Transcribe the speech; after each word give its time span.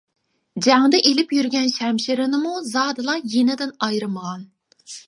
جەڭدە 0.67 1.01
ئېلىپ 1.09 1.35
يۈرگەن 1.37 1.69
شەمشىرىنىمۇ 1.75 2.55
زادىلا 2.73 3.19
يېنىدىن 3.37 3.79
ئايرىمىغان. 3.89 4.53